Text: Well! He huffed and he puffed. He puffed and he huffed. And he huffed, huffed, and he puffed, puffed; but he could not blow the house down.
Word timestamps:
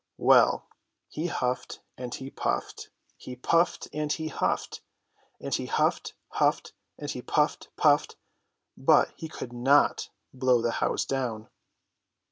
Well! 0.17 0.65
He 1.09 1.27
huffed 1.27 1.79
and 1.95 2.11
he 2.15 2.31
puffed. 2.31 2.89
He 3.17 3.35
puffed 3.35 3.87
and 3.93 4.11
he 4.11 4.29
huffed. 4.29 4.81
And 5.39 5.53
he 5.53 5.67
huffed, 5.67 6.15
huffed, 6.29 6.73
and 6.97 7.11
he 7.11 7.21
puffed, 7.21 7.69
puffed; 7.77 8.15
but 8.75 9.11
he 9.15 9.29
could 9.29 9.53
not 9.53 10.09
blow 10.33 10.59
the 10.59 10.71
house 10.81 11.05
down. 11.05 11.49